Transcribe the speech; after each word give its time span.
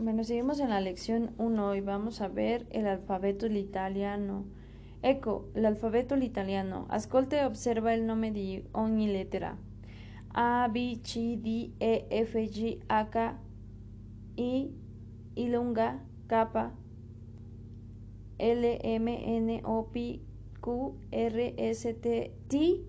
Bueno, 0.00 0.22
seguimos 0.22 0.60
en 0.60 0.68
la 0.68 0.80
lección 0.80 1.34
1 1.38 1.74
y 1.74 1.80
vamos 1.80 2.20
a 2.20 2.28
ver 2.28 2.68
el 2.70 2.86
alfabeto 2.86 3.46
italiano. 3.46 4.44
Ecco, 5.02 5.48
l'alfabeto 5.54 6.14
italiano. 6.14 6.86
Ascolte 6.88 7.40
e 7.40 7.44
osserva 7.44 7.92
il 7.92 8.04
nome 8.04 8.30
di 8.30 8.62
ogni 8.74 9.10
lettera. 9.10 9.58
A, 10.34 10.68
B, 10.68 11.00
C, 11.02 11.36
D, 11.38 11.72
E, 11.80 12.06
F, 12.24 12.38
G, 12.48 12.78
H, 12.86 13.34
I, 14.36 14.70
I 15.34 15.50
lunga, 15.50 16.00
K, 16.28 16.70
L, 18.36 18.78
M, 18.80 19.08
N, 19.08 19.60
O, 19.64 19.82
P, 19.82 20.20
Q, 20.60 20.94
R, 21.10 21.54
S, 21.56 21.98
T, 21.98 22.32
T, 22.46 22.84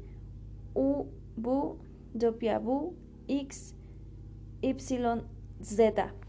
U, 0.76 1.06
V, 1.34 1.76
W, 2.14 2.94
X, 3.28 3.74
Y, 4.62 5.24
Z. 5.60 6.29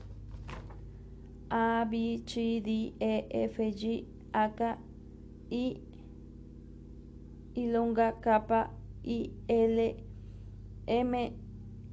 A, 1.51 1.85
B, 1.85 2.23
C, 2.27 2.61
D, 2.61 2.95
E, 3.01 3.25
F, 3.31 3.59
G, 3.75 4.07
H, 4.33 4.77
I, 5.51 5.81
Y 7.57 8.13
K, 8.23 8.67
I, 9.05 9.31
L, 9.49 9.95
M, 10.87 11.15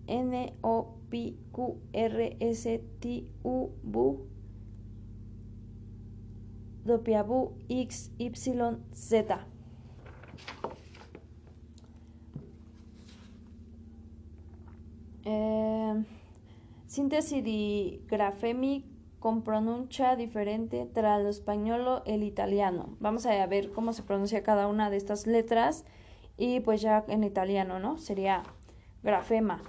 N, 0.07 0.51
O, 0.63 0.93
P, 1.09 1.35
Q, 1.53 1.81
R, 1.93 2.35
S, 2.39 2.67
T, 3.01 3.29
U, 3.43 3.71
V, 3.83 4.17
W, 6.85 7.51
X, 7.69 8.11
Y, 8.19 8.77
Z. 8.93 9.47
Eh, 15.29 16.05
síntesis 16.87 17.43
con 19.19 19.41
pronuncia 19.41 20.15
diferente 20.15 20.87
tras 20.93 21.21
lo 21.21 21.29
español 21.29 22.03
el 22.05 22.23
italiano. 22.23 22.95
Vamos 22.99 23.25
a 23.25 23.45
ver 23.47 23.71
cómo 23.71 23.93
se 23.93 24.03
pronuncia 24.03 24.43
cada 24.43 24.67
una 24.67 24.89
de 24.89 24.97
estas 24.97 25.27
letras 25.27 25.85
y 26.37 26.59
pues 26.59 26.81
ya 26.81 27.03
en 27.07 27.23
italiano, 27.23 27.79
¿no? 27.79 27.97
Sería 27.97 28.43
grafema. 29.03 29.61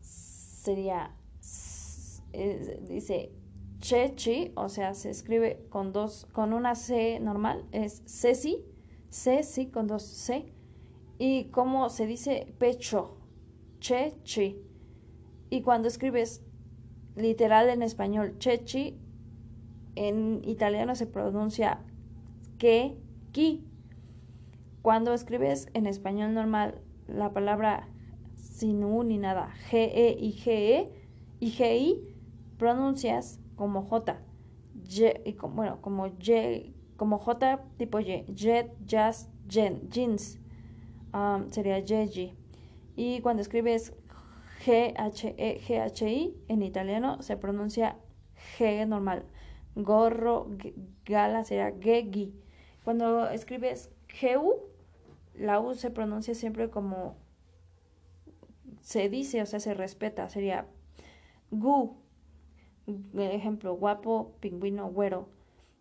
Sería 0.00 1.14
eh, 2.32 2.80
dice 2.86 3.32
chechi, 3.80 4.52
o 4.56 4.68
sea, 4.68 4.94
se 4.94 5.10
escribe 5.10 5.66
con 5.70 5.92
dos 5.92 6.26
con 6.32 6.52
una 6.52 6.74
C 6.74 7.18
normal, 7.18 7.64
es 7.72 8.02
ceci, 8.06 8.64
ceci 9.10 9.66
con 9.66 9.86
dos 9.86 10.02
C. 10.02 10.52
Y 11.18 11.44
como 11.46 11.88
se 11.90 12.06
dice 12.06 12.54
pecho, 12.58 13.16
chechi. 13.80 14.62
Y 15.50 15.62
cuando 15.62 15.88
escribes 15.88 16.42
literal 17.16 17.68
en 17.68 17.82
español, 17.82 18.36
chechi, 18.38 18.96
en 19.96 20.42
italiano 20.44 20.94
se 20.94 21.06
pronuncia 21.06 21.80
que, 22.58 22.96
ki. 23.32 23.66
Cuando 24.82 25.12
escribes 25.12 25.68
en 25.74 25.86
español 25.86 26.32
normal 26.32 26.80
la 27.06 27.32
palabra 27.32 27.88
sin 28.34 28.82
u 28.84 29.02
ni 29.02 29.18
nada, 29.18 29.50
ge 29.68 30.16
y 30.18 30.32
ge 30.32 30.90
y 31.38 31.50
gi, 31.50 32.00
pronuncias 32.58 33.40
como 33.56 33.82
j, 33.82 34.20
y 35.24 35.32
como, 35.34 35.56
bueno, 35.56 35.80
como 35.80 36.06
y, 36.06 36.74
como 36.96 37.18
j 37.18 37.60
tipo 37.76 38.00
y, 38.00 38.24
jet, 38.34 38.72
jazz, 38.86 39.28
jen, 39.48 39.88
jeans, 39.90 40.38
um, 41.12 41.48
sería 41.50 41.78
yeji. 41.78 42.34
Y 42.96 43.20
cuando 43.20 43.42
escribes 43.42 43.92
G-H-E-G-H-I, 44.64 46.36
en 46.48 46.62
italiano 46.62 47.22
se 47.22 47.36
pronuncia 47.36 47.96
G 48.58 48.86
normal. 48.86 49.24
Gorro, 49.74 50.48
gala 51.04 51.44
sería 51.44 51.72
Gegi. 51.80 52.34
Cuando 52.84 53.28
escribes 53.28 53.90
GU, 54.20 54.54
la 55.34 55.60
U 55.60 55.74
se 55.74 55.90
pronuncia 55.90 56.34
siempre 56.34 56.70
como 56.70 57.16
se 58.80 59.08
dice, 59.08 59.42
o 59.42 59.46
sea, 59.46 59.60
se 59.60 59.74
respeta. 59.74 60.28
Sería 60.28 60.66
Gu. 61.50 61.96
Ejemplo, 63.16 63.74
guapo, 63.76 64.34
pingüino, 64.40 64.90
güero. 64.90 65.28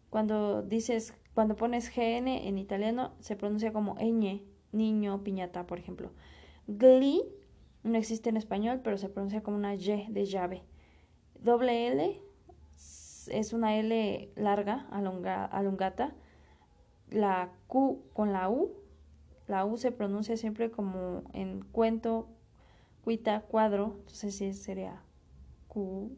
Cuando 0.09 0.61
dices, 0.61 1.13
cuando 1.33 1.55
pones 1.55 1.89
GN 1.95 2.47
en 2.47 2.57
italiano, 2.57 3.13
se 3.19 3.35
pronuncia 3.35 3.73
como 3.73 3.95
ñ, 3.95 4.43
niño, 4.71 5.23
piñata, 5.23 5.65
por 5.65 5.79
ejemplo. 5.79 6.11
Gli 6.67 7.23
no 7.89 7.97
existe 7.97 8.29
en 8.29 8.37
español, 8.37 8.81
pero 8.83 8.97
se 8.97 9.09
pronuncia 9.09 9.41
como 9.41 9.57
una 9.57 9.75
Y 9.75 10.07
de 10.09 10.25
llave. 10.25 10.63
Doble 11.41 11.87
L 11.87 12.21
es 13.31 13.53
una 13.53 13.77
L 13.77 14.31
larga, 14.35 14.87
alongata. 14.91 16.15
La 17.09 17.51
Q 17.67 18.03
con 18.13 18.33
la 18.33 18.49
U. 18.49 18.71
La 19.47 19.65
U 19.65 19.77
se 19.77 19.91
pronuncia 19.91 20.37
siempre 20.37 20.69
como 20.69 21.23
en 21.33 21.61
cuento, 21.61 22.27
cuita, 23.03 23.41
cuadro. 23.41 23.95
Entonces 23.99 24.35
sí 24.35 24.53
sería 24.53 25.01
Q. 25.67 26.11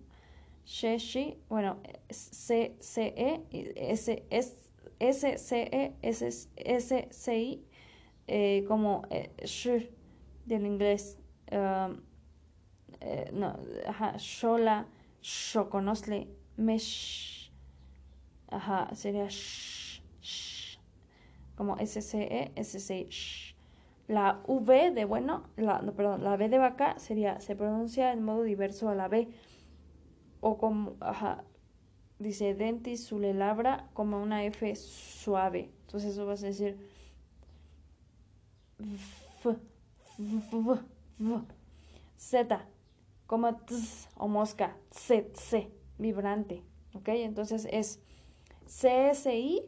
Sheshi, 0.66 1.38
bueno, 1.50 1.78
C, 2.10 2.76
C, 2.80 3.14
E, 3.18 3.74
S, 3.76 4.26
S, 4.30 5.38
C, 5.38 5.70
E, 5.72 5.96
S, 6.02 6.50
S, 6.56 7.08
C, 7.10 7.40
I, 7.40 7.66
eh, 8.28 8.64
como 8.68 9.02
eh, 9.10 9.32
sh 9.44 9.90
del 10.46 10.66
inglés 10.66 11.18
eh, 11.52 13.30
no, 13.34 13.58
ajá, 13.88 14.16
shola, 14.18 14.88
shokonosle, 15.22 16.28
mesh, 16.58 17.52
ajá, 18.50 18.94
sería 18.96 19.28
sh, 19.30 20.02
sh, 20.22 20.80
como 21.56 21.78
SCE, 21.78 22.52
SCE, 22.56 23.08
sh. 23.10 23.56
La 24.08 24.42
V 24.46 24.92
de 24.92 25.06
bueno, 25.06 25.44
la, 25.56 25.82
no, 25.82 25.94
perdón, 25.94 26.24
la 26.24 26.36
B 26.36 26.50
de 26.50 26.58
vaca 26.58 27.00
sería, 27.00 27.40
se 27.40 27.56
pronuncia 27.56 28.12
en 28.12 28.24
modo 28.24 28.44
diverso 28.44 28.90
a 28.90 28.96
la 28.96 29.08
B, 29.08 29.30
o 30.42 30.58
como, 30.58 30.96
ajá, 31.00 31.44
dice 32.20 32.54
dentis 32.54 33.12
labra 33.12 33.90
como 33.94 34.22
una 34.22 34.44
F 34.44 34.76
suave. 34.76 35.72
Entonces 35.86 36.12
eso 36.12 36.26
vas 36.26 36.44
a 36.44 36.48
decir 36.48 36.78
Z, 42.18 42.66
como 43.28 43.56
tz 43.66 44.10
o 44.16 44.28
mosca, 44.28 44.76
z, 44.92 45.32
c, 45.34 45.72
vibrante. 45.98 46.64
¿Ok? 46.94 47.08
Entonces 47.10 47.68
es 47.72 48.00
CSI, 48.66 49.64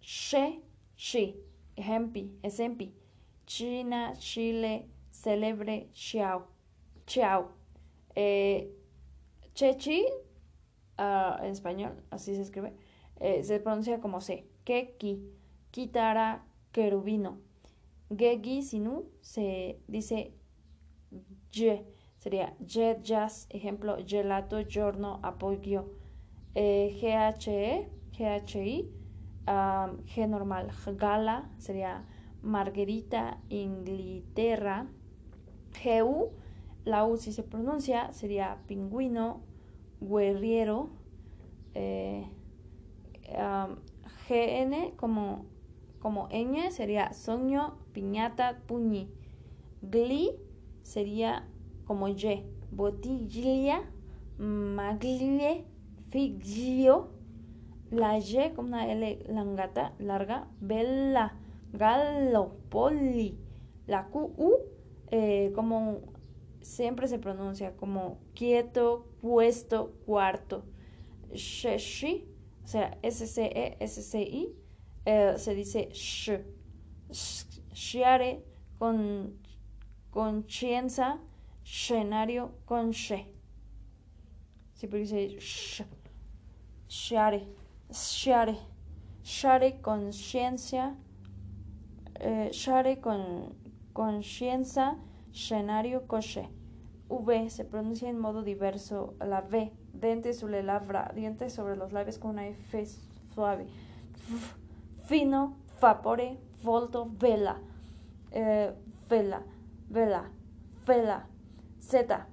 she, 0.00 0.62
she, 0.96 1.36
ejemplo, 1.76 2.22
esempi, 2.42 2.94
China, 3.46 4.14
Chile, 4.16 4.88
celebre, 5.10 5.88
xiao, 5.92 6.48
chiao. 7.06 7.52
Eh, 8.14 8.72
chechi, 9.54 10.04
uh, 10.98 11.42
en 11.42 11.50
español, 11.52 12.02
así 12.10 12.34
se 12.34 12.42
escribe, 12.42 12.74
eh, 13.20 13.44
se 13.44 13.60
pronuncia 13.60 14.00
como 14.00 14.20
C. 14.20 14.46
Keki, 14.64 15.22
kitara, 15.70 16.44
querubino. 16.72 17.38
Gegi 18.08 18.62
sinu 18.62 19.04
se 19.20 19.80
dice 19.88 20.32
y, 21.10 21.82
sería 22.18 22.56
jet, 22.60 23.02
jazz, 23.02 23.46
ejemplo, 23.50 23.96
gelato, 24.06 24.60
giorno, 24.62 25.18
apoyo. 25.22 25.90
Eh, 26.54 26.96
GHE, 27.00 27.90
GHI, 28.12 28.90
G 29.46 30.28
normal, 30.28 30.70
gala, 30.96 31.50
sería 31.58 32.06
Margarita, 32.42 33.40
Inglaterra. 33.48 34.86
GU, 35.84 36.32
la 36.84 37.04
U 37.04 37.16
si 37.16 37.32
se 37.32 37.42
pronuncia, 37.42 38.12
sería 38.12 38.62
pingüino, 38.66 39.42
guerriero. 40.00 40.90
Eh, 41.74 42.26
GN 44.28 44.96
como 44.96 45.46
como 45.98 46.28
ñ 46.28 46.70
sería 46.70 47.12
soño, 47.12 47.78
piñata, 47.96 48.60
puñi. 48.66 49.08
Gli 49.80 50.36
sería 50.82 51.48
como 51.86 52.08
y. 52.08 52.44
Bottiglia, 52.70 53.90
maglie, 54.36 55.64
figlio. 56.10 57.08
La 57.90 58.18
y 58.18 58.52
como 58.54 58.68
una 58.68 58.92
L 58.92 59.24
langata, 59.28 59.94
larga. 59.98 60.46
Bella, 60.60 61.38
gallo, 61.72 62.58
poli. 62.68 63.38
La 63.86 64.08
QU 64.08 64.56
eh, 65.10 65.52
como 65.54 66.00
siempre 66.60 67.08
se 67.08 67.18
pronuncia 67.18 67.76
como 67.76 68.18
quieto, 68.34 69.06
puesto, 69.22 69.94
cuarto. 70.04 70.64
Sheshi, 71.32 72.28
o 72.62 72.66
sea, 72.66 72.98
S-C-E, 73.02 73.76
S-C-I 73.80 74.54
eh, 75.06 75.34
se 75.36 75.54
dice 75.54 75.88
sh, 75.92 76.40
shiare 77.76 78.42
con 78.78 79.36
conciencia, 80.10 81.18
escenario 81.62 82.54
con 82.64 82.90
she. 82.90 83.26
si 84.72 84.86
dice 84.86 85.38
sh, 85.38 85.82
share, 86.88 87.46
share, 87.90 88.56
share 89.22 89.80
conciencia, 89.82 90.96
eh, 92.18 92.48
share 92.50 92.98
con 92.98 93.54
conciencia, 93.92 94.96
escenario 95.30 96.06
coche. 96.06 96.48
V 97.08 97.50
se 97.50 97.64
pronuncia 97.66 98.08
en 98.08 98.18
modo 98.18 98.42
diverso, 98.42 99.14
la 99.20 99.42
V, 99.42 99.70
dente 99.92 100.32
sobre 100.32 100.62
la 100.62 100.80
labra, 100.80 101.12
dientes 101.14 101.52
sobre 101.52 101.76
los 101.76 101.92
labios 101.92 102.18
con 102.18 102.30
una 102.32 102.46
F 102.48 102.86
suave. 103.34 103.66
fino, 105.06 105.56
vapore, 105.80 106.38
volto, 106.62 107.06
vela, 107.18 107.60
eh, 108.30 108.72
vela, 109.08 109.42
vela, 109.88 110.30
vela, 110.86 111.26
Z, 111.80 112.26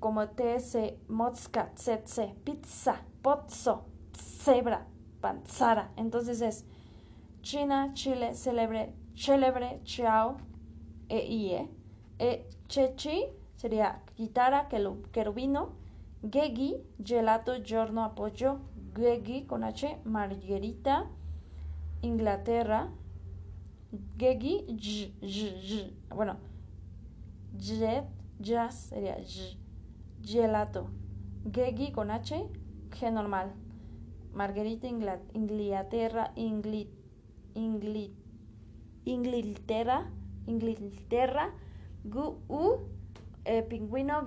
como 0.00 0.28
TS, 0.28 0.94
mosca, 1.08 1.72
tsetse, 1.74 2.34
pizza, 2.44 3.00
pozzo, 3.22 3.84
cebra, 4.12 4.86
panzara. 5.20 5.90
Entonces 5.96 6.40
es 6.40 6.64
China, 7.42 7.92
Chile, 7.94 8.34
celebre, 8.34 8.92
celebre, 9.14 9.80
chao, 9.84 10.36
e 11.08 11.18
ie, 11.18 11.68
e. 12.18 12.48
Chechi, 12.68 13.24
sería 13.56 14.02
guitarra, 14.14 14.68
querubino, 14.68 15.72
gegi, 16.22 16.76
gelato, 17.02 17.62
giorno, 17.62 18.04
apoyo, 18.04 18.58
gegi 18.94 19.46
con 19.46 19.64
H, 19.64 20.00
margarita, 20.04 21.06
Inglaterra, 22.02 22.90
gegi, 24.16 24.64
j, 24.68 25.14
j, 25.22 25.92
bueno, 26.14 26.36
jet, 27.56 28.04
jazz 28.38 28.88
sería 28.88 29.16
j, 29.16 29.56
gelato, 30.22 30.90
gegi 31.50 31.92
con 31.92 32.10
H, 32.10 32.48
G 32.90 33.10
normal, 33.12 33.52
margarita, 34.34 34.86
Inglaterra, 34.86 36.32
Inglaterra, 36.34 38.12
Inglaterra, 39.04 40.10
Inglaterra, 40.46 41.54
gu, 42.04 42.38
u, 42.48 42.78
eh, 43.44 43.62
pingüino 43.62 44.24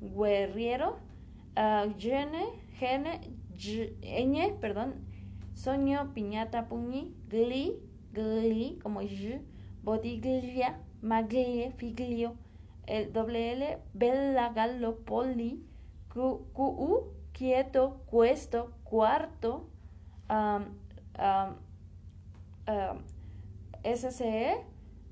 guerriero, 0.00 0.96
uh, 1.56 1.92
gene, 1.98 2.46
gene, 2.78 3.20
ñ, 3.58 4.58
perdón, 4.60 4.94
soño, 5.54 6.12
piñata, 6.14 6.68
puñi, 6.68 7.14
gli, 7.30 7.87
gli, 8.12 8.78
como 8.80 9.00
j, 9.02 9.40
bodiglia, 9.82 10.80
maglie, 11.02 11.72
figlio, 11.76 12.36
el 12.86 13.12
doble 13.12 13.52
L, 13.52 13.78
bella, 13.94 14.48
gallo, 14.50 14.96
poli, 15.04 15.64
cu, 16.12 16.46
cu, 16.52 17.12
quieto, 17.32 18.02
cuesto, 18.06 18.72
cuarto, 18.84 19.68
um, 20.28 20.64
um, 22.66 23.02
SCE, 23.84 24.64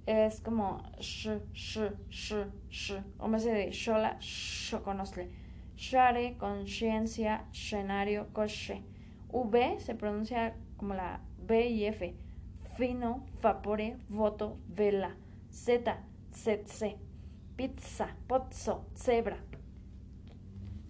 es 0.06 0.40
como 0.40 0.82
sh, 1.00 1.30
sh, 1.52 1.80
sh, 2.08 2.34
sh, 2.70 2.94
o 3.18 3.28
me 3.28 3.38
de 3.38 3.70
shola, 3.72 4.16
shoconosle. 4.20 5.30
Share, 5.76 6.36
conciencia, 6.38 7.44
escenario, 7.52 8.32
coche. 8.32 8.82
V 9.28 9.78
se 9.78 9.94
pronuncia 9.94 10.54
como 10.76 10.94
la 10.94 11.20
B 11.38 11.68
y 11.68 11.84
F. 11.86 12.16
Fino, 12.76 13.24
vapore, 13.40 13.96
voto, 14.08 14.58
vela. 14.66 15.16
Z, 15.48 15.80
Z, 16.30 16.94
pizza, 17.56 18.14
pozzo, 18.26 18.90
cebra. 18.92 19.42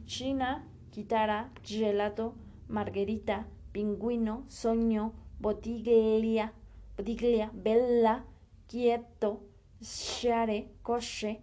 China, 0.05 0.69
guitarra, 0.91 1.49
gelato, 1.63 2.35
margarita, 2.67 3.47
pingüino, 3.71 4.47
soño, 4.49 5.13
botiglia, 5.39 6.53
botiglia, 6.97 7.53
bella, 7.55 8.25
quieto, 8.67 9.51
share, 9.81 10.79
coche, 10.83 11.41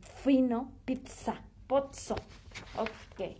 fino, 0.00 0.72
pizza, 0.84 1.42
pozzo. 1.66 2.16
Ok. 2.76 3.34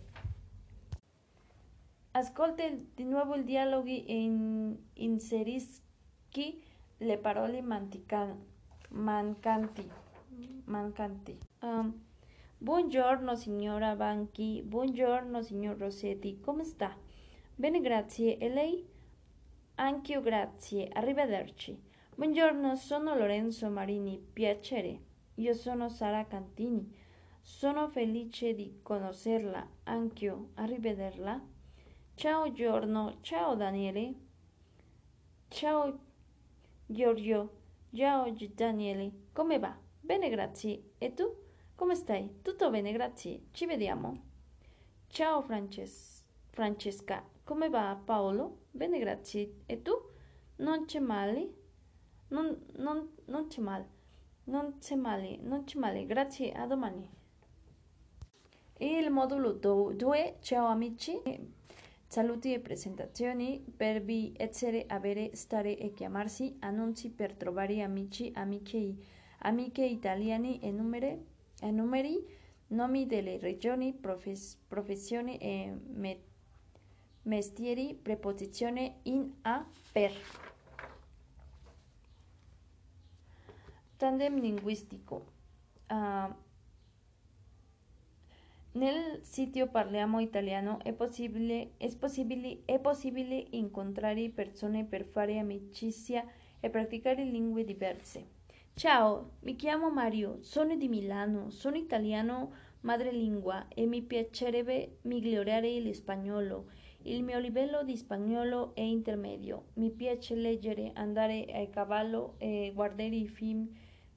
Ascolte 2.13 2.87
di 2.95 3.03
nuovo 3.03 3.35
il 3.35 3.43
dialogo 3.43 3.87
in 3.87 4.75
inserischi 6.31 6.63
le 6.97 7.17
parole 7.17 7.61
mancanti. 8.89 9.91
mancanti. 10.65 11.37
Um, 11.61 12.01
buongiorno 12.57 13.35
signora 13.35 13.95
Banchi, 13.95 14.61
buongiorno 14.63 15.41
signor 15.41 15.77
Rossetti, 15.77 16.39
come 16.39 16.63
sta? 16.63 16.95
Bene, 17.53 17.81
grazie. 17.81 18.37
E 18.37 18.49
lei? 18.49 18.87
Anch'io 19.75 20.21
grazie. 20.21 20.87
Arrivederci. 20.87 21.79
Buongiorno, 22.15 22.75
sono 22.75 23.15
Lorenzo 23.15 23.69
Marini, 23.69 24.17
piacere. 24.17 24.99
Io 25.35 25.53
sono 25.53 25.89
Sara 25.89 26.25
Cantini. 26.25 26.99
Sono 27.41 27.89
felice 27.89 28.53
di 28.53 28.79
conoscerla, 28.81 29.67
anch'io. 29.83 30.49
Arrivederla. 30.55 31.41
Ciao 32.13 32.51
Giorno, 32.51 33.17
ciao 33.21 33.55
Daniele. 33.55 34.13
Ciao 35.49 36.09
Giorgio, 36.91 37.49
ciao 37.95 38.35
Daniele. 38.53 39.11
Come 39.31 39.59
va? 39.59 39.73
Bene, 40.01 40.29
grazie. 40.29 40.91
E 40.97 41.13
tu? 41.13 41.23
Come 41.73 41.95
stai? 41.95 42.41
Tutto 42.41 42.69
bene, 42.69 42.91
grazie. 42.91 43.43
Ci 43.51 43.65
vediamo. 43.65 44.19
Ciao 45.07 45.41
Frances 45.41 46.25
Francesca, 46.49 47.23
come 47.45 47.69
va 47.69 47.97
Paolo? 48.03 48.65
Bene, 48.71 48.99
grazie. 48.99 49.61
E 49.67 49.81
tu? 49.81 49.93
Non 50.57 50.83
c'è 50.83 50.99
male? 50.99 51.53
Non, 52.27 52.61
non, 52.75 53.09
non 53.25 53.47
c'è 53.47 53.61
male, 53.61 53.87
non 54.45 54.79
c'è 54.79 54.95
male, 54.95 55.37
non 55.37 55.63
c'è 55.63 55.79
male, 55.79 56.05
grazie, 56.05 56.51
a 56.51 56.65
domani. 56.65 57.09
Il 58.79 59.09
modulo 59.11 59.53
2, 59.53 60.39
ciao 60.41 60.65
amici, 60.67 61.21
saluti 62.11 62.51
e 62.51 62.59
presentazioni, 62.59 63.63
verbi 63.77 64.33
essere, 64.35 64.83
avere, 64.85 65.33
stare 65.33 65.77
e 65.77 65.93
chiamarsi, 65.93 66.57
annunci 66.59 67.09
per 67.09 67.33
trovare 67.35 67.81
amici, 67.83 68.33
amiche, 68.35 68.95
amiche 69.37 69.85
italiani 69.85 70.59
e 70.59 70.71
numeri, 70.71 71.25
e 71.61 71.71
numeri 71.71 72.21
nomi 72.67 73.05
delle 73.07 73.37
regioni, 73.37 73.93
profes, 73.93 74.57
professioni 74.67 75.37
e 75.37 75.73
mestieri, 77.21 77.93
preposizione 77.93 78.97
in 79.03 79.31
a 79.43 79.65
per. 79.93 80.11
Tandem 83.95 84.37
linguistico. 84.37 85.31
Uh, 85.89 86.40
nel 88.73 89.19
sito 89.23 89.67
Parliamo 89.67 90.21
Italiano 90.21 90.79
è 90.81 90.93
possibile, 90.93 91.71
è, 91.77 91.93
possibile, 91.97 92.61
è 92.63 92.79
possibile 92.79 93.47
incontrare 93.51 94.29
persone 94.29 94.85
per 94.85 95.03
fare 95.03 95.39
amicizia 95.39 96.25
e 96.59 96.69
praticare 96.69 97.23
lingue 97.25 97.65
diverse. 97.65 98.39
Ciao, 98.73 99.31
mi 99.41 99.57
chiamo 99.57 99.91
Mario, 99.91 100.37
sono 100.41 100.75
di 100.75 100.87
Milano, 100.87 101.49
sono 101.49 101.75
italiano 101.75 102.53
madrelingua 102.81 103.67
e 103.67 103.85
mi 103.85 104.01
piacerebbe 104.01 104.99
migliorare 105.01 105.79
l'espagnolo. 105.79 106.69
Il 107.03 107.23
mio 107.23 107.39
livello 107.39 107.83
di 107.83 107.97
spagnolo 107.97 108.73
è 108.73 108.81
intermedio. 108.81 109.65
Mi 109.73 109.91
piace 109.91 110.35
leggere, 110.35 110.91
andare 110.93 111.45
a 111.51 111.67
cavallo 111.67 112.35
e 112.37 112.71
guardare 112.73 113.15
i 113.15 113.27
film 113.27 113.69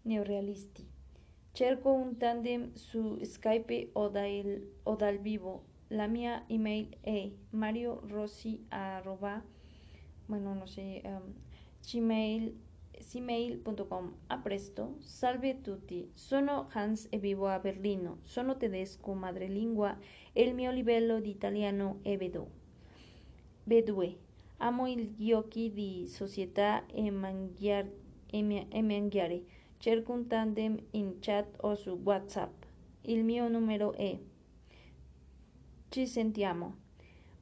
neorealisti. 0.02 0.94
Cerco 1.54 1.92
un 1.92 2.18
tandem 2.18 2.75
su 2.75 3.20
Skype 3.23 3.90
o 3.92 4.08
dal, 4.08 5.18
vivo. 5.20 5.62
La 5.90 6.08
mia 6.08 6.42
email 6.49 6.96
è 7.00 7.30
mariorossi 7.50 8.66
arroba, 8.70 9.40
bueno, 10.26 10.52
no 10.56 10.66
sé, 10.66 11.00
um, 11.04 11.32
gmail, 11.80 12.52
gmail.com. 12.99 14.14
A 14.26 14.38
presto, 14.38 14.96
salve 14.99 15.61
tutti. 15.61 16.11
Sono 16.14 16.68
Hans 16.73 17.06
e 17.11 17.18
vivo 17.18 17.46
a 17.46 17.61
Berlino. 17.61 18.18
Sono 18.25 18.56
tedesco 18.56 19.14
madrelingua 19.14 19.96
e 20.32 20.42
il 20.42 20.54
mio 20.54 20.73
livello 20.73 21.20
di 21.20 21.30
italiano 21.30 22.00
è 22.02 22.16
B2. 22.16 24.16
Amo 24.56 24.88
il 24.88 25.14
giochi 25.14 25.73
di 25.73 26.08
società 26.08 26.84
e 26.87 27.08
mangiare. 27.12 28.02
E 28.26 28.82
mangiare. 28.82 29.62
Cerco 29.85 30.12
un 30.12 30.26
tandem 30.26 30.79
in 30.93 31.19
chat 31.21 31.59
o 31.61 31.75
su 31.75 31.91
WhatsApp. 32.03 32.64
Il 33.03 33.23
mio 33.23 33.49
numero 33.49 33.93
è. 33.93 34.19
Ci 35.91 36.07
sentiamo. 36.07 36.76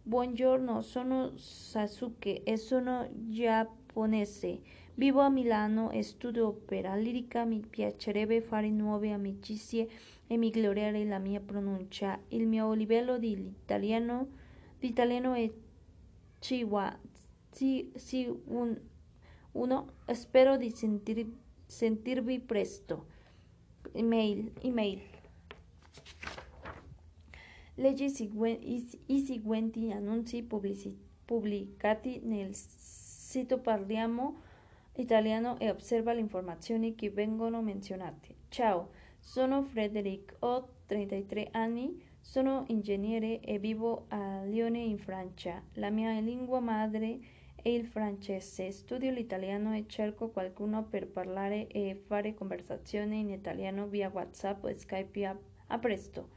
Buongiorno, 0.03 0.81
sono 0.81 1.37
Sasuke 1.37 2.43
e 2.43 2.57
sono 2.57 3.09
giapponese. 3.13 4.61
Vivo 4.95 5.21
a 5.21 5.29
Milano 5.29 5.93
e 5.93 6.03
studio 6.03 6.49
opera 6.49 6.97
lirica. 6.97 7.45
Mi 7.45 7.61
piacerebbe 7.61 8.41
fare 8.41 8.71
nuove 8.71 9.13
amicizie 9.13 9.89
e 10.27 10.37
migliorare 10.37 11.05
la 11.05 11.21
mia 11.21 11.39
pronuncia. 11.39 12.19
Il 12.31 12.49
mio 12.49 12.73
livello 12.73 13.19
di 13.19 13.31
italiano, 13.31 14.27
di 14.81 14.89
italiano 14.89 15.35
è 15.35 15.49
C1. 16.41 16.97
Sì, 17.53 17.93
sì, 17.95 18.29
un, 18.47 18.77
uno. 19.53 19.93
Spero 20.11 20.57
di 20.57 20.71
sentir, 20.71 21.25
sentirvi 21.73 22.39
presto. 22.41 23.07
Email, 23.93 24.53
email. 24.61 25.01
Leggi 27.77 28.05
i, 28.05 29.21
seguenti 29.21 29.91
annunci 29.91 30.47
pubblicati 31.25 32.21
nel 32.25 32.55
sito 32.55 33.59
Parliamo 33.59 34.43
Italiano 34.97 35.59
e 35.59 35.71
osserva 35.71 36.13
le 36.13 36.21
informazioni 36.21 36.95
che 36.95 37.09
vengono 37.09 37.63
menzionate. 37.63 38.35
Ciao, 38.51 38.91
sono 39.19 39.63
Frederic, 39.63 40.37
ho 40.41 40.69
33 40.85 41.49
anni, 41.53 41.99
sono 42.21 42.65
ingegnere 42.69 43.41
e 43.41 43.59
vivo 43.59 44.05
a 44.09 44.45
Lione 44.45 44.81
in 44.81 44.99
Francia. 44.99 45.63
La 45.75 45.89
mia 45.89 46.21
lingua 46.21 46.61
madre 46.61 47.19
è 47.19 47.42
il 47.71 47.87
francese, 47.87 48.73
studio 48.73 49.13
l'italiano 49.13 49.77
e 49.77 49.85
cerco 49.87 50.31
qualcuno 50.31 50.83
per 50.83 51.07
parlare 51.07 51.69
e 51.69 51.95
fare 51.95 52.35
conversazioni 52.35 53.21
in 53.21 53.31
italiano 53.31 53.87
via 53.87 54.11
WhatsApp 54.13 54.65
o 54.65 54.77
Skype. 54.77 55.27
A, 55.27 55.39
a 55.69 55.79
presto! 55.79 56.31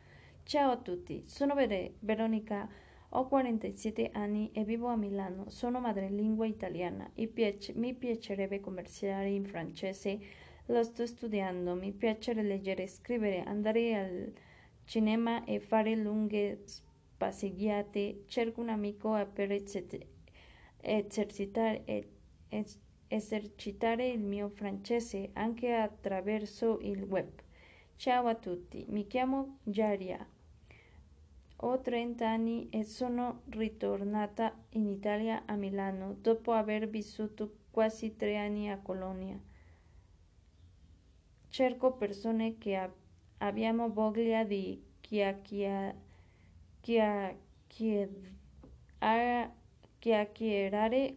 Ciao 0.44 0.70
a 0.70 0.78
tutti, 0.78 1.24
sono 1.26 1.56
Veronica, 1.56 2.70
ho 3.10 3.28
47 3.28 4.12
anni 4.14 4.52
e 4.54 4.64
vivo 4.64 4.88
a 4.88 4.96
Milano. 4.96 5.50
Sono 5.50 5.80
madrelingua 5.80 6.46
italiana 6.46 7.10
e 7.16 7.26
piace, 7.26 7.74
mi 7.74 7.96
piacerebbe 7.96 8.60
conversare 8.60 9.30
in 9.30 9.46
francese. 9.46 10.20
Lo 10.68 10.84
sto 10.84 11.08
studiando, 11.08 11.74
mi 11.74 11.92
piace 11.92 12.34
leggere, 12.34 12.86
scrivere, 12.86 13.42
andare 13.42 13.96
al 13.96 14.34
cinema 14.84 15.44
e 15.44 15.60
fare 15.60 15.96
lunghe 15.96 16.64
passeggiate. 17.18 18.26
Cerco 18.28 18.62
un 18.62 18.70
amico 18.70 19.28
per 19.34 19.52
esercitare, 20.86 22.08
esercitare 23.08 24.08
il 24.08 24.20
mio 24.20 24.50
francese 24.50 25.32
anche 25.34 25.74
attraverso 25.74 26.78
il 26.82 27.02
web. 27.02 27.30
Ciao 27.96 28.28
a 28.28 28.36
tutti, 28.36 28.86
mi 28.90 29.08
chiamo 29.08 29.58
Giaria. 29.64 30.26
Ho 31.58 31.80
30 31.80 32.30
anni 32.30 32.70
e 32.70 32.84
sono 32.84 33.42
ritornata 33.50 34.54
in 34.72 34.88
Italia 34.88 35.44
a 35.46 35.56
Milano 35.56 36.16
dopo 36.20 36.52
aver 36.52 36.88
vissuto 36.88 37.64
quasi 37.72 38.16
tre 38.16 38.38
anni 38.38 38.70
a 38.70 38.78
Colonia. 38.78 39.40
Cerco 41.50 41.94
persone 41.94 42.58
che 42.58 42.76
ab 42.76 42.94
abbiamo 43.40 43.90
voglia 43.90 44.44
di 44.44 44.82
chiacchierare 45.02 46.04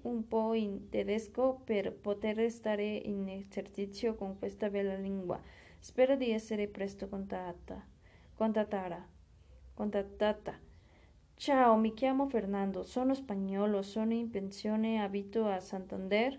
un 0.05 0.27
po' 0.27 0.55
in 0.55 0.89
tedesco 0.89 1.61
per 1.63 1.93
poter 1.93 2.51
stare 2.51 2.87
in 2.87 3.29
esercizio 3.29 4.15
con 4.15 4.39
questa 4.39 4.71
bella 4.71 4.95
lingua. 4.95 5.39
Spero 5.79 6.17
di 6.17 6.31
essere 6.31 6.69
presto 6.69 7.07
contattata. 7.07 7.85
contattata 8.35 9.07
contattata. 9.75 10.59
Ciao, 11.35 11.77
mi 11.77 11.93
chiamo 11.93 12.29
Fernando, 12.29 12.83
sono 12.83 13.13
spagnolo, 13.13 13.83
sono 13.83 14.15
in 14.15 14.31
pensione, 14.31 15.03
abito 15.03 15.47
a 15.47 15.61
Santander, 15.61 16.39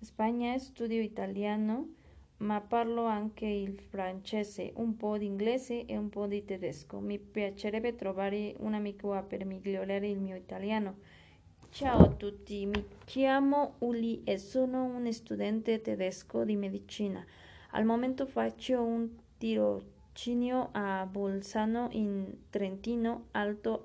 Spagna, 0.00 0.58
studio 0.58 1.00
italiano, 1.00 1.94
ma 2.38 2.60
parlo 2.60 3.04
anche 3.04 3.46
il 3.46 3.78
francese, 3.78 4.72
un 4.74 4.96
po' 4.96 5.16
di 5.16 5.26
inglese 5.26 5.86
e 5.86 5.96
un 5.96 6.08
po' 6.08 6.26
di 6.26 6.44
tedesco. 6.44 6.98
Mi 6.98 7.20
piacerebbe 7.20 7.94
trovare 7.94 8.56
un 8.58 8.74
amico 8.74 9.16
per 9.28 9.44
migliorare 9.44 10.08
il 10.08 10.18
mio 10.18 10.34
italiano. 10.34 10.96
Ciao 11.70 12.00
a 12.00 12.08
tutti, 12.08 12.66
mi 12.66 12.84
chiamo 13.04 13.74
Uli 13.80 14.22
e 14.24 14.38
sono 14.38 14.84
un 14.84 15.12
studente 15.12 15.80
tedesco 15.80 16.42
di 16.42 16.56
medicina. 16.56 17.24
Al 17.72 17.84
momento 17.84 18.26
faccio 18.26 18.82
un 18.82 19.08
tiro 19.36 19.82
Cinio 20.12 20.70
a 20.72 21.06
Bolzano 21.06 21.88
in 21.92 22.46
Trentino 22.50 23.26
Alto 23.32 23.80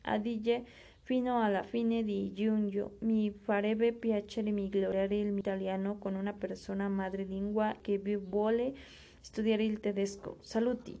Adige 0.00 0.64
fino 1.02 1.40
alla 1.40 1.62
fine 1.62 2.02
di 2.02 2.32
giugno. 2.32 2.96
Mi 3.00 3.30
farebbe 3.30 3.92
piacere 3.92 4.50
migliorare 4.50 5.16
il 5.16 5.28
mio 5.28 5.38
italiano 5.38 5.98
con 5.98 6.14
una 6.14 6.32
persona 6.32 6.88
madrelingua 6.88 7.76
che 7.80 7.98
vuole 8.18 8.74
studiare 9.20 9.62
il 9.62 9.78
tedesco. 9.78 10.38
Saluti! 10.40 10.98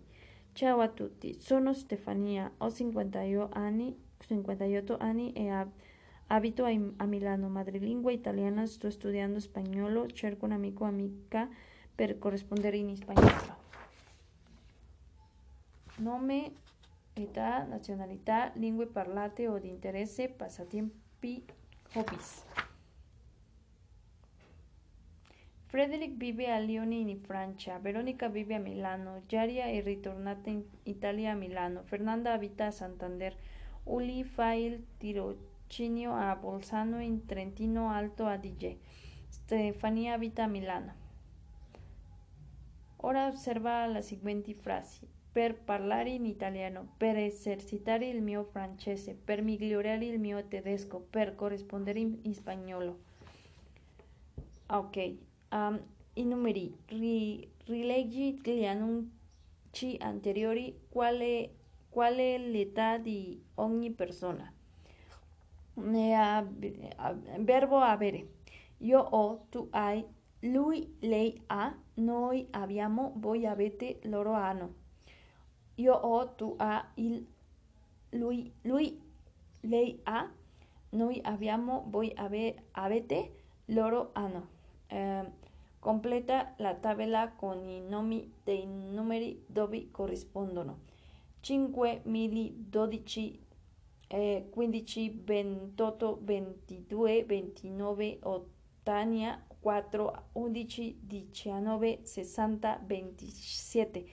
Ciao 0.52 0.80
a 0.80 0.88
tutti, 0.88 1.34
sono 1.38 1.72
Stefania, 1.72 2.52
ho 2.58 2.70
58 2.70 3.48
anni, 3.52 3.96
58 4.18 4.96
anni 4.98 5.32
e 5.32 5.48
abito 6.32 6.64
a, 6.64 6.70
a 6.70 7.06
Milano, 7.06 7.48
madrelingua 7.48 8.12
italiana, 8.12 8.66
sto 8.66 8.90
studiando 8.90 9.40
spagnolo, 9.40 10.06
cerco 10.08 10.44
un 10.44 10.52
amico 10.52 10.84
amica 10.84 11.48
per 11.94 12.18
corrispondere 12.18 12.76
in 12.76 12.96
spagnolo. 12.96 13.58
nome, 15.96 16.52
età, 17.14 17.64
nazionalità, 17.64 18.52
lingue 18.54 18.86
parlate 18.86 19.48
o 19.48 19.58
di 19.58 19.68
interesse, 19.68 20.28
passatempi, 20.28 21.44
hobbies. 21.94 22.44
Frederick 25.66 26.16
vive 26.16 26.50
a 26.50 26.58
Lione 26.58 26.96
in 26.96 27.20
Francia, 27.20 27.78
Veronica 27.78 28.28
vive 28.28 28.54
a 28.54 28.58
Milano, 28.58 29.22
Giaria 29.26 29.66
è 29.66 29.80
ritornata 29.82 30.48
in 30.50 30.64
Italia 30.84 31.32
a 31.32 31.34
Milano, 31.34 31.82
Fernanda 31.84 32.32
abita 32.32 32.66
a 32.66 32.70
Santander, 32.70 33.36
Uli 33.84 34.24
fa 34.24 34.52
il 34.52 34.84
tirocinio 35.70 36.12
a 36.12 36.34
Bolzano 36.34 37.00
in 37.00 37.26
Trentino 37.26 37.90
Alto 37.90 38.24
Adige, 38.26 38.80
Stefania 39.28 40.14
abita 40.14 40.42
a 40.42 40.48
Milano. 40.48 40.94
Ora 43.02 43.28
osserva 43.28 43.86
la 43.86 44.02
seguenti 44.02 44.52
frasi 44.52 45.06
per 45.30 45.54
parlare 45.54 46.10
in 46.10 46.26
italiano, 46.26 46.94
per 46.96 47.16
esercitare 47.16 48.08
il 48.08 48.20
mio 48.20 48.42
francese, 48.42 49.14
per 49.14 49.42
migliorare 49.42 50.04
il 50.04 50.18
mio 50.18 50.44
tedesco, 50.44 51.06
per 51.08 51.36
corrispondere 51.36 52.00
in, 52.00 52.18
in 52.22 52.34
spagnolo. 52.34 52.98
Ok, 54.66 55.14
um, 55.52 55.80
i 56.14 56.24
numeri. 56.24 56.76
Ri, 56.86 57.48
rileggi 57.66 58.40
gli 58.42 58.64
annunci 58.64 59.96
anteriori. 60.00 60.80
Qual 60.88 61.16
è, 61.18 61.48
qual 61.88 62.16
è 62.16 62.38
l'età 62.38 62.98
di 62.98 63.40
ogni 63.54 63.92
persona? 63.92 64.52
Verbo 67.38 67.78
avere. 67.78 68.28
Io 68.78 68.98
ho, 68.98 69.46
tu 69.50 69.68
hai, 69.72 70.04
lui, 70.40 70.96
lei 71.00 71.42
ha, 71.48 71.74
noi 71.94 72.46
abbiamo, 72.50 73.12
voi 73.16 73.46
avete, 73.46 73.98
loro 74.04 74.32
hanno. 74.32 74.74
Io 75.76 75.94
ho, 75.94 76.34
tu 76.34 76.54
hai, 76.58 76.82
il, 76.94 77.26
lui, 78.10 78.52
lui, 78.62 79.00
lei 79.60 80.00
ha, 80.04 80.30
noi 80.90 81.20
abbiamo, 81.22 81.84
voi 81.88 82.12
ave, 82.16 82.68
avete, 82.72 83.32
loro 83.66 84.10
hanno. 84.14 84.48
Eh, 84.86 85.24
completa 85.78 86.54
la 86.58 86.74
tabella 86.74 87.32
con 87.32 87.68
i 87.68 87.80
nomi 87.80 88.32
dei 88.42 88.66
numeri 88.66 89.44
dove 89.46 89.90
corrispondono. 89.90 90.88
5, 91.40 92.02
mili, 92.04 92.66
12, 92.68 93.40
eh, 94.10 94.50
15, 94.54 95.22
28, 95.24 96.18
22, 96.20 97.24
29, 97.24 98.20
80, 98.22 99.46
4, 99.60 100.12
11, 100.34 100.96
19, 101.02 102.00
60, 102.04 102.78
27, 102.86 104.06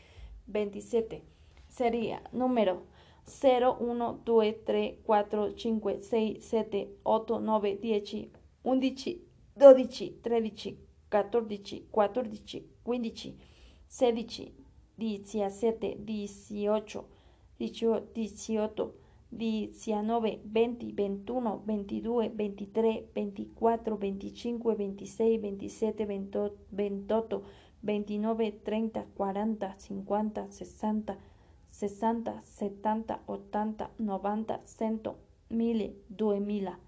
27 0.47 1.23
sería 1.67 2.21
número 2.31 2.85
0, 3.25 3.77
1, 3.79 4.21
2, 4.25 4.55
3, 4.65 4.99
4, 5.03 5.53
5, 5.57 5.91
6, 6.01 6.45
7, 6.45 6.97
8, 7.03 7.39
9, 7.39 7.77
10, 7.81 8.29
11, 8.63 9.21
12, 9.55 10.11
13, 10.21 10.77
14, 11.09 11.87
14, 11.91 12.65
15, 12.83 13.35
16, 13.87 14.53
17, 14.97 15.97
18, 15.99 17.05
18, 17.59 18.93
19, 19.31 20.41
20, 20.43 20.93
21, 20.93 21.61
22, 21.65 22.29
23, 22.29 23.09
24, 23.13 23.97
25, 23.97 24.75
26, 24.75 25.37
27, 25.39 26.05
28, 26.71 27.43
29, 27.81 28.51
30, 28.63 29.05
40, 29.15 29.75
50, 29.77 30.51
60, 30.51 31.17
60, 31.71 32.41
70, 32.41 33.19
80, 33.27 33.89
90, 33.99 34.61
100, 34.65 35.15
1000, 35.49 35.95
2000. 36.09 36.79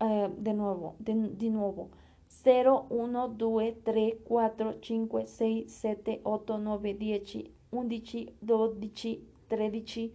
Eh, 0.00 0.30
de 0.36 0.52
nuevo, 0.54 0.96
de, 0.98 1.14
de 1.14 1.50
nuevo. 1.50 1.90
0, 2.28 2.86
1, 2.90 3.28
2, 3.28 3.72
3, 3.84 4.16
4, 4.24 4.74
5, 4.80 5.26
6, 5.26 5.72
7, 5.72 6.20
8, 6.24 6.58
9, 6.58 6.94
10, 6.94 7.50
undici, 7.70 8.34
dodici, 8.40 9.24
tredici, 9.48 10.12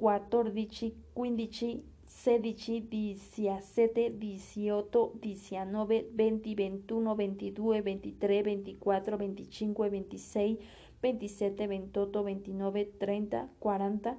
quattordici, 0.00 0.94
quindici, 1.12 1.84
sedici, 2.02 2.88
diciassette, 2.88 4.16
diciotto, 4.16 5.12
diciannove, 5.20 6.08
venti, 6.10 6.54
ventuno, 6.54 7.14
ventidue, 7.14 7.82
ventitré, 7.82 8.40
ventiquattro, 8.40 9.18
venticinque, 9.18 9.90
ventisei, 9.90 10.58
ventisette, 10.98 11.66
ventotto, 11.66 12.22
ventinove, 12.22 12.96
trenta, 12.96 13.46
quaranta, 13.58 14.16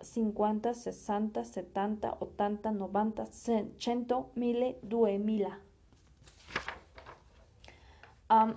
cinquanta, 0.00 0.72
sessanta, 0.72 1.44
settanta, 1.44 2.16
ottanta, 2.20 2.70
novanta, 2.70 3.26
cento, 3.26 4.30
mille, 4.36 4.78
duemila. 4.80 5.60
Um, 8.30 8.54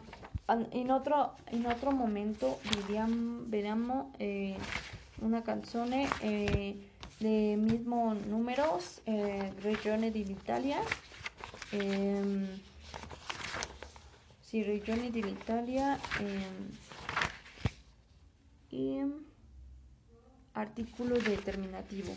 en 0.47 0.91
otro, 0.91 1.33
en 1.47 1.65
otro 1.65 1.91
momento 1.91 2.57
veríamos 3.50 4.07
eh, 4.19 4.55
una 5.21 5.43
canción 5.43 5.93
eh, 5.93 6.75
de 7.19 7.57
mismo 7.57 8.13
números, 8.13 9.01
eh, 9.05 9.53
Regione 9.61 10.11
d'Italia. 10.11 10.81
Eh, 11.71 12.47
sí, 14.41 14.63
Regione 14.63 15.11
d'Italia. 15.11 15.97
Eh, 16.19 16.91
y 18.71 18.99
artículo 20.53 21.15
determinativo. 21.15 22.13